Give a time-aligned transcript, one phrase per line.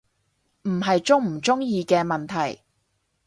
[0.63, 2.61] 唔係鍾唔鍾意嘅問題